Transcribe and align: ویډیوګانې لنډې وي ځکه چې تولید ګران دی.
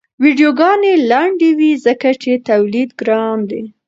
ویډیوګانې 0.23 0.93
لنډې 1.09 1.49
وي 1.59 1.71
ځکه 1.85 2.09
چې 2.21 2.31
تولید 2.49 2.89
ګران 3.01 3.37
دی. 3.49 3.63